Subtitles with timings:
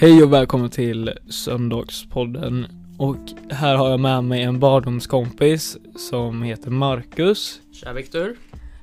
[0.00, 2.66] Hej och välkommen till Söndagspodden
[2.98, 3.16] och
[3.50, 7.60] här har jag med mig en barndomskompis som heter Marcus.
[7.72, 8.36] Tja Viktor.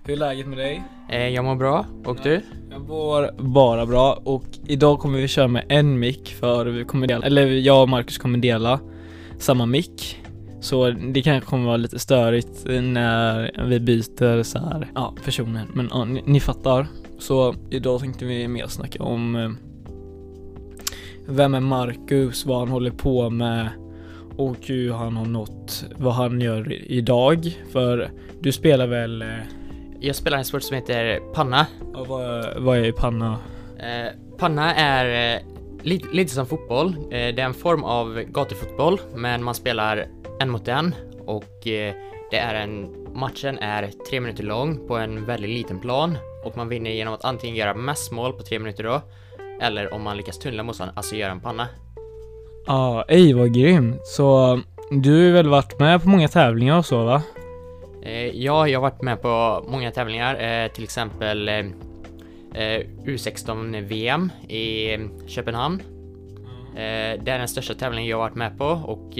[0.03, 0.83] Hur är läget med dig?
[1.09, 1.85] Eh, jag mår bra.
[2.05, 2.41] Och du?
[2.71, 7.07] Jag mår bara bra och idag kommer vi köra med en mick för vi kommer
[7.07, 8.79] dela, eller jag och Marcus kommer dela
[9.39, 10.23] samma mick.
[10.61, 15.65] Så det kanske kommer vara lite störigt när vi byter så här, ja, personer.
[15.73, 16.87] Men ja, ni, ni fattar.
[17.19, 19.49] Så idag tänkte vi mer snacka om eh,
[21.27, 23.69] vem är Marcus, vad han håller på med
[24.37, 27.57] och hur han har nått vad han gör idag.
[27.71, 29.27] För du spelar väl, eh,
[29.99, 31.67] Jag spelar en sport som heter panna.
[31.93, 33.37] ja, vad, vad är panna?
[33.79, 35.41] Eh, panna är eh,
[35.83, 36.87] lite, lite som fotboll.
[36.87, 40.07] Eh, det är en form av gatufotboll, men man spelar
[40.39, 41.93] en mot en och eh,
[42.31, 46.69] det är en matchen är tre minuter lång på en väldigt liten plan och man
[46.69, 49.01] vinner genom att antingen göra mest mål på tre minuter då
[49.61, 51.67] eller om man lyckas tunnla motståndaren, alltså göra en panna.
[52.65, 54.07] Ja, ej vad grymt.
[54.07, 54.59] Så
[54.91, 57.21] du har väl varit med på många tävlingar och så va?
[58.03, 61.55] Eh, ja, jag har varit med på många tävlingar, eh, till exempel eh,
[62.53, 65.81] eh, U16-VM i eh, Köpenhamn.
[66.75, 69.17] Eh, det är den största tävlingen jag har varit med på och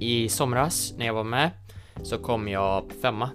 [0.00, 1.50] i somras när jag var med
[2.02, 3.30] så kom jag femma.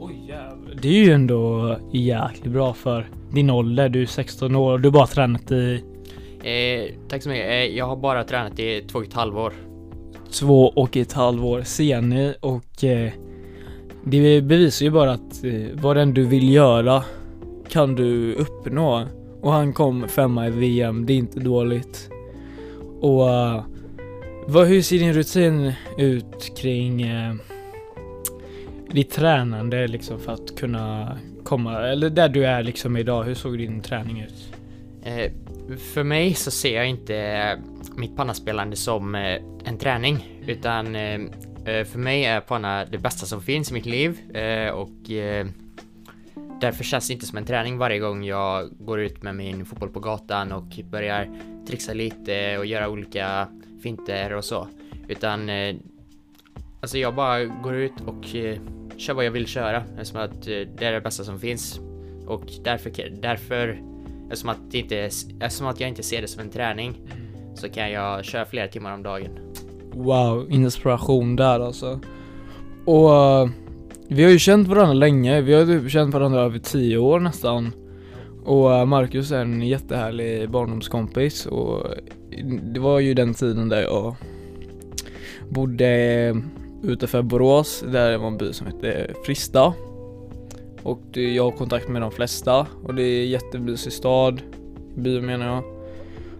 [0.00, 0.74] Oj jävlar.
[0.82, 3.88] Det är ju ändå jäkligt bra för din ålder.
[3.88, 5.82] Du är 16 år och du har bara tränat i
[6.42, 7.46] Eh, tack så mycket.
[7.48, 9.52] Eh, jag har bara tränat i två och ett halvår.
[10.30, 13.12] två och ett halvår ser ni och eh,
[14.04, 17.04] det bevisar ju bara att eh, vad den du vill göra
[17.68, 19.06] kan du uppnå.
[19.40, 22.10] Och han kom femma i VM, det är inte dåligt.
[23.00, 23.64] Och eh,
[24.46, 27.34] vad, hur ser din rutin ut kring eh,
[28.92, 33.58] ditt tränande liksom för att kunna komma, eller där du är liksom idag, hur såg
[33.58, 34.52] din träning ut?
[35.02, 35.32] Eh,
[35.78, 37.58] för mig så ser jag inte eh,
[37.96, 41.20] mitt pannaspelande som eh, en träning, utan eh,
[41.64, 45.46] eh, för mig är panna det bästa som finns i mitt liv eh, och eh,
[46.60, 49.88] därför känns det inte som en träning varje gång jag går ut med min fotboll
[49.88, 51.28] på gatan och börjar
[51.66, 53.48] trixa lite och göra olika
[53.82, 54.68] finter och så,
[55.08, 55.76] utan eh,
[56.80, 58.58] alltså jag bara går ut och eh,
[58.98, 61.80] kör vad jag vill köra eftersom att eh, det är det bästa som finns
[62.26, 62.90] och därför,
[63.22, 63.78] därför
[64.30, 64.96] Eftersom att, det inte,
[65.40, 67.00] eftersom att jag inte ser det som en träning
[67.54, 69.30] så kan jag köra flera timmar om dagen.
[69.92, 72.00] Wow, inspiration där alltså.
[72.84, 73.48] Och eh,
[74.08, 77.20] vi har ju känt varandra länge, vi har ju typ känt varandra över tio år
[77.20, 77.72] nästan.
[78.44, 81.86] Och eh, Marcus är en jättehärlig barndomskompis och
[82.62, 84.16] det var ju den tiden där jag
[85.48, 86.42] bodde
[86.82, 89.72] utanför Borås, där det var en by som hette Frista.
[90.82, 94.40] Och det- jag har kontakt med de flesta och det är en jättemysig stad,
[94.94, 95.64] by menar jag.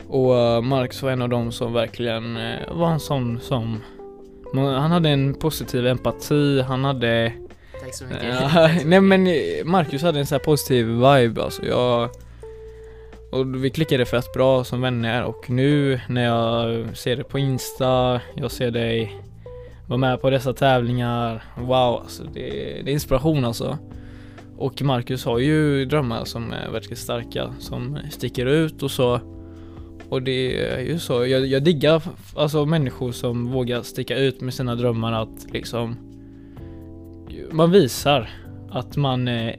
[0.08, 3.82] Och eh, Marcus var en av dem som verkligen eh, var en sån som
[4.54, 7.32] han hade en positiv empati, han hade
[7.80, 9.34] Tack så Ja, nej men eh,
[9.64, 11.64] Marcus hade en sån här positiv vibe alltså.
[11.66, 12.08] Jag
[13.32, 18.20] och vi klickade fett bra som vänner och nu när jag ser det på Insta,
[18.34, 19.16] jag ser dig
[19.88, 21.44] vara med på dessa tävlingar.
[21.56, 22.40] Wow, alltså det,
[22.84, 23.78] det är inspiration alltså.
[24.56, 29.20] Och Marcus har ju drömmar som är väldigt starka, som sticker ut och så.
[30.08, 32.02] Och det är ju så, jag, jag diggar
[32.36, 35.96] alltså människor som vågar sticka ut med sina drömmar att liksom
[37.52, 38.30] man visar
[38.70, 39.54] att man eh,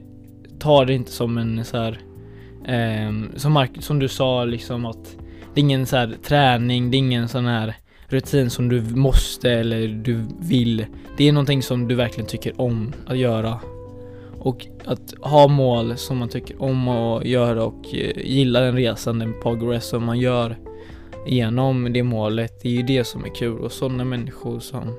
[0.58, 2.00] tar det inte som en så här
[2.64, 5.16] eh, som, Marcus, som du sa liksom att
[5.54, 7.74] det är ingen så här träning, det är ingen sån här
[8.10, 10.86] rutin som du måste eller du vill.
[11.16, 13.60] Det är någonting som du verkligen tycker om att göra.
[14.38, 19.18] Och att ha mål som man tycker om att göra och eh, gilla den resan,
[19.18, 20.56] den progress som man gör
[21.26, 24.94] genom det målet, det är ju det som är kul och sådana människor som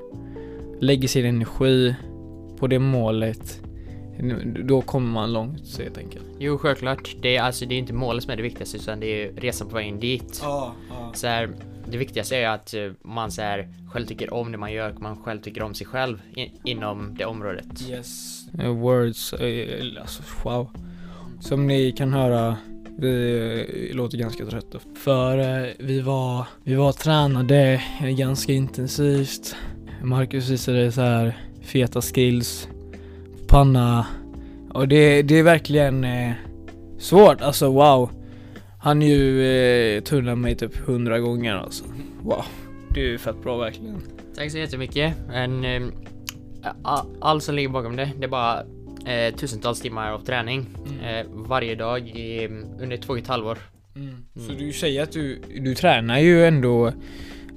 [0.79, 1.95] lägger sin energi
[2.59, 3.61] på det målet,
[4.65, 6.25] då kommer man långt så helt enkelt.
[6.39, 7.15] Jo, självklart.
[7.21, 9.67] Det är alltså det är inte målet som är det viktigaste utan det är resan
[9.69, 10.39] på vägen dit.
[10.43, 11.11] Ja, ja.
[11.13, 11.49] Så här,
[11.91, 15.17] det viktigaste är att eh, man så här, själv tycker om det man gör, man
[15.23, 17.89] själv tycker om sig själv i, inom det området.
[17.89, 18.41] Yes.
[18.59, 20.69] Eh, Words, eh, alltså wow.
[21.39, 22.57] Som ni kan höra,
[22.97, 24.79] vi låter ganska trötta.
[24.95, 25.37] För
[25.79, 29.55] vi var, vi var tränade ganska intensivt.
[30.03, 32.67] Marcus visade så här feta skills,
[33.51, 34.05] panna.
[34.73, 36.31] Och det, det är verkligen eh,
[36.99, 38.09] svårt, alltså wow.
[38.79, 41.83] Han ju eh, tunnat mig typ hundra gånger alltså.
[42.21, 42.43] Wow.
[42.93, 43.97] Det är ju fett bra verkligen.
[44.37, 45.13] Tack så jättemycket.
[45.27, 45.81] Men eh,
[47.21, 48.59] allt som ligger bakom det, det är bara
[49.05, 51.15] eh, tusentals timmar av träning Mm.
[51.15, 52.47] eh, varje dag i,
[52.81, 53.57] under två och ett halvår.
[53.95, 54.15] Mm.
[54.35, 54.65] Så Mm.
[54.65, 56.87] du säger att du, du tränar ju ändå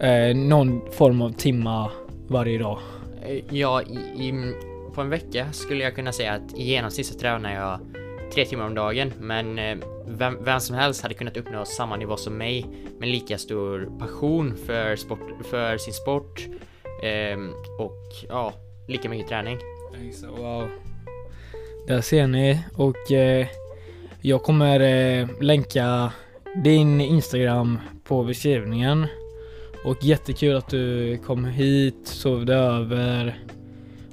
[0.01, 1.91] eh, någon form av timma
[2.29, 2.79] varje dag?
[3.27, 4.53] Eh, Ja, i, i,
[4.95, 7.81] på en vecka skulle jag kunna säga att i genomsnitt så tränar jag
[8.35, 9.77] tre timmar om dagen, men eh,
[10.07, 12.67] vem, vem som helst hade kunnat uppnå samma nivå som mig
[12.99, 15.21] med lika stor passion för, sport,
[15.51, 16.47] för sin sport
[17.03, 17.39] eh,
[17.79, 18.53] och ja,
[18.89, 19.59] lika mycket träning.
[20.39, 20.69] Wow.
[21.87, 23.47] Där ser ni och eh,
[24.21, 26.13] jag kommer eh, länka
[26.65, 29.07] din Instagram på beskrivningen.
[29.85, 33.39] Och jättekul att du kom hit, sovde över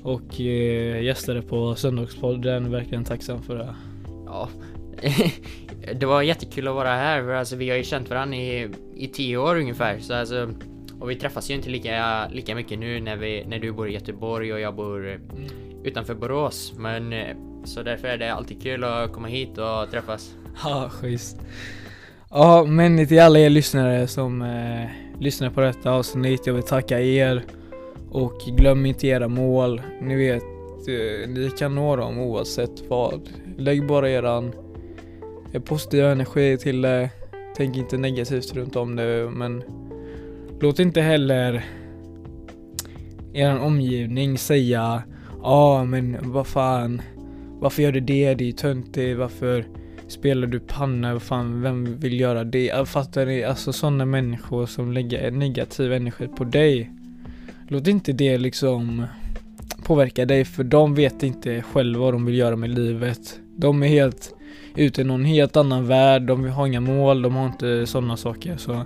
[0.04, 2.72] och eh, gästade på Söndagspodden.
[2.72, 3.76] Verkligen tacksam för det.
[4.26, 4.50] Ja,
[6.00, 9.08] det var jättekul att vara här för alltså vi har ju känt varandra i, i
[9.08, 10.50] tio år ungefär så alltså
[11.00, 13.94] och vi träffas ju inte lika, lika mycket nu när, vi, när du bor i
[13.94, 15.18] Göteborg och jag bor eh,
[15.84, 20.36] utanför Borås men eh, så därför är det alltid kul att komma hit och träffas.
[20.64, 21.38] Ja, schysst.
[22.30, 24.90] Ja, men till alla er lyssnare som eh,
[25.20, 27.44] lyssnar på detta avsnitt, jag vill tacka er.
[28.12, 29.82] Och glöm inte era mål.
[30.02, 30.44] Ni vet,
[30.88, 33.30] eh, ni kan nå dem oavsett vad.
[33.58, 34.54] Lägg bara eran
[35.54, 37.10] eh, positiva energi till det.
[37.56, 39.64] Tänk inte negativt runt om det, men
[40.60, 41.66] låt inte heller
[43.34, 45.04] er omgivning säga
[45.44, 47.02] Ja, ah, men vad fan.
[47.60, 48.34] Varför gör du det?
[48.34, 49.20] Det är ju töntigt.
[49.20, 49.66] Varför
[50.12, 52.90] Spelar du panna, vad fan, vem vill göra det?
[52.90, 53.44] Fattar ni?
[53.44, 56.92] Alltså sådana människor som lägger negativ energi på dig.
[57.72, 59.06] Låt inte det liksom
[59.84, 63.40] påverka dig för de vet inte själva vad de vill göra med livet.
[63.56, 64.36] De är helt
[64.76, 68.58] ute i någon helt annan värld, de har inga mål, de har inte sådana saker.
[68.58, 68.84] Så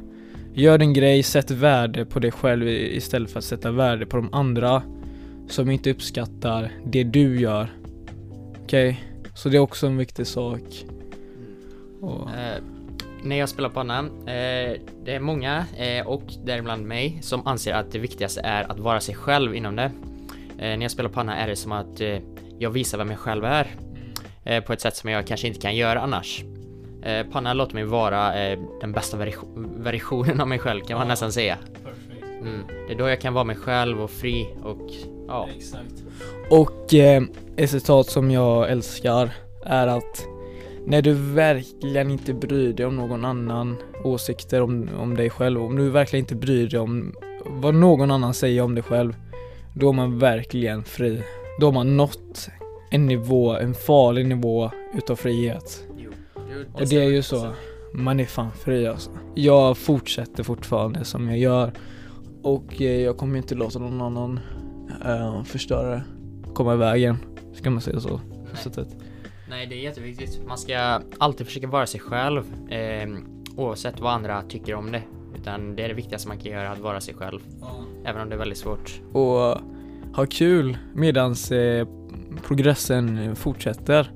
[0.53, 4.33] gör din grej, sätt värde på dig själv istället för att sätta värde på de
[4.33, 4.81] andra
[5.47, 7.73] som inte uppskattar det du gör.
[8.63, 8.89] Okej?
[8.89, 9.29] Okay?
[9.35, 10.85] Så det är också en viktig sak.
[12.01, 12.29] Och...
[12.29, 12.61] Eh,
[13.25, 17.91] när jag spelar panna, eh, det är många eh, och däribland mig som anser att
[17.91, 19.83] det viktigaste är att vara sig själv inom det.
[19.83, 19.91] Eh,
[20.57, 22.01] när jag spelar panna är det som att
[22.59, 23.67] jag visar vem jag själv är
[24.61, 26.43] på ett sätt som jag kanske inte kan göra annars.
[27.31, 28.33] Panna låter mig vara
[28.81, 31.57] den bästa version versionen av mig själv kan man nästan säga.
[32.41, 32.61] Mm.
[32.87, 34.91] Det är då jag kan vara mig själv och fri och
[35.27, 35.47] ja.
[35.55, 36.03] Exakt.
[36.49, 37.23] Och eh,
[37.55, 39.29] ett citat som jag älskar
[39.65, 40.34] är att
[40.87, 45.75] när du verkligen inte bryr dig om någon annan åsikter om, om dig själv, om
[45.75, 47.13] du verkligen inte bryr dig om
[47.45, 49.15] vad någon annan säger om dig själv,
[49.73, 51.23] då är man verkligen fri.
[51.59, 52.49] Då har man nått
[52.91, 55.87] en nivå, en farlig nivå utav frihet.
[55.97, 56.11] Jo.
[56.73, 57.51] Och det är ju så,
[57.93, 59.11] man är fan fri alltså.
[59.35, 61.71] Jag fortsätter fortfarande som jag gör
[62.43, 64.39] och eh, jag kommer inte låta någon annan
[65.05, 66.01] uh, förstöra
[66.53, 67.17] komma i vägen,
[67.53, 68.21] ska man säga så.
[68.63, 68.87] Sättet.
[69.49, 70.41] Nej, det är jätteviktigt.
[70.47, 73.09] Man ska alltid försöka vara sig själv eh,
[73.55, 75.01] oavsett vad andra tycker om det.
[75.35, 77.39] Utan det är det viktigaste man kan göra, att vara sig själv.
[77.61, 77.83] Ja.
[78.05, 79.01] Även om det är väldigt svårt.
[79.13, 79.61] Och
[80.15, 81.87] ha kul medans eh,
[82.47, 84.11] progressen fortsätter.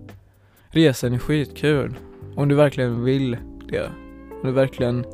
[0.70, 1.96] Resan är skitkul.
[2.36, 3.38] Om du verkligen vill
[3.68, 3.90] det.
[4.32, 5.06] Om du verkligen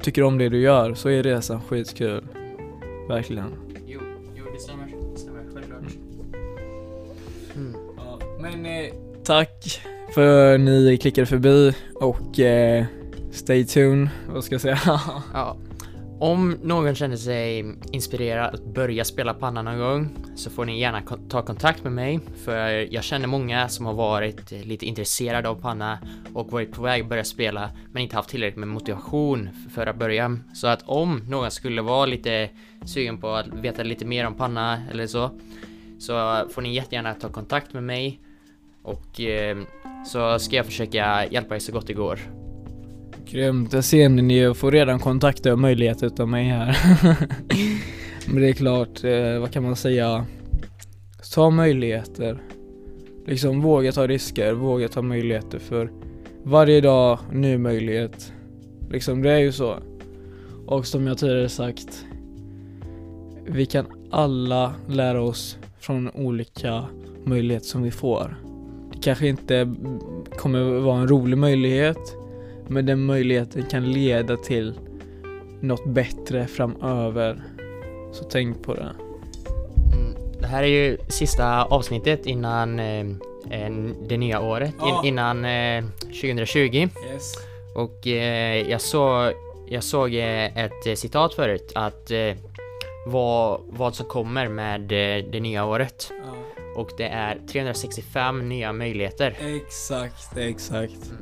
[0.00, 2.28] tycker om det du gör så är resan skitkul.
[3.08, 3.67] Verkligen.
[9.28, 9.80] Tack
[10.14, 12.84] för att ni klickade förbi och eh,
[13.32, 14.78] stay tuned, vad ska jag säga?
[15.32, 15.56] Ja.
[16.20, 21.02] Om någon känner sig inspirerad att börja spela panna någon gång så får ni gärna
[21.28, 25.98] ta kontakt med mig för jag känner många som har varit lite intresserade av panna
[26.34, 29.96] och varit på väg att börja spela men inte haft tillräckligt med motivation för att
[29.96, 30.38] börja.
[30.54, 32.50] Så att om någon skulle vara lite
[32.84, 35.30] sugen på att veta lite mer om panna eller så
[35.98, 38.20] så får ni jättegärna ta kontakt med mig
[38.88, 39.56] och eh,
[40.06, 42.20] så ska jag försöka hjälpa er så gott det går.
[43.30, 46.78] Grymt, jag ser ni, ni får redan kontakter och möjligheter utav mig här.
[48.26, 50.24] Men det är klart, eh, vad kan man säga?
[51.34, 52.42] Ta möjligheter.
[53.26, 55.90] Liksom våga ta risker, våga ta möjligheter för
[56.42, 58.32] varje dag ny möjlighet.
[58.90, 59.76] Liksom det är ju så.
[60.66, 62.04] Och som jag tidigare sagt,
[63.46, 66.84] vi kan alla lära oss från olika
[67.24, 68.47] möjligheter som vi får.
[69.02, 69.74] Kanske inte
[70.36, 72.16] kommer vara en rolig möjlighet,
[72.68, 74.74] men den möjligheten kan leda till
[75.60, 77.42] något bättre framöver.
[78.12, 78.88] Så tänk på det.
[79.94, 83.04] Mm, Det här är ju sista avsnittet innan eh,
[84.08, 85.00] det nya året, Ja.
[85.04, 86.58] in, innan eh, 2020.
[87.12, 87.34] Yes.
[87.74, 89.32] Och eh, jag, såg,
[89.68, 92.18] jag såg eh, ett citat förut att eh,
[93.06, 96.12] vad, vad som kommer med eh, det nya året.
[96.78, 99.36] Och det är 365 nya möjligheter.
[99.56, 101.12] Exakt, exakt.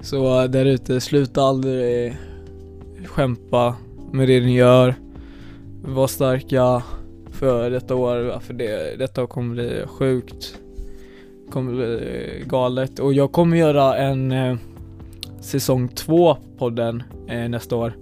[0.00, 2.14] Så äh, där ute, sluta aldrig äh,
[3.06, 3.76] skämpa
[4.12, 4.94] med det ni gör.
[5.84, 6.82] Var starka
[7.32, 10.58] för detta år, för det, detta kommer bli sjukt.
[11.50, 12.98] Kommer bli äh, galet.
[12.98, 14.56] Och jag kommer göra en eh,
[15.40, 17.92] säsong två podden eh, nästa år.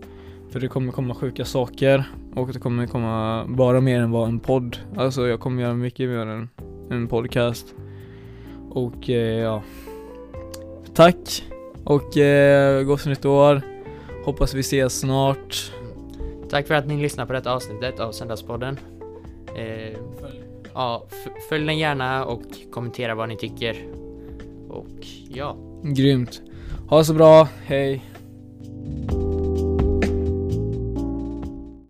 [0.51, 4.41] För det kommer komma sjuka saker och det kommer komma bara mer än vad en
[4.41, 4.79] podd.
[4.97, 6.49] Alltså jag kommer göra mycket mer än
[6.91, 7.75] en podcast.
[8.71, 9.63] Och eh, ja.
[10.95, 11.45] Tack
[11.85, 13.63] och eh, gott nytt år.
[14.25, 15.73] Hoppas vi ses snart.
[16.51, 18.79] Tack för att ni lyssnar på detta avsnittet av Söndagspodden.
[19.57, 19.99] Eh,
[20.75, 22.43] ja, f- följ den gärna och
[22.73, 23.77] kommentera vad ni tycker.
[24.69, 25.57] Och ja.
[25.83, 26.43] Grymt.
[26.89, 28.05] Ha det så bra, hej.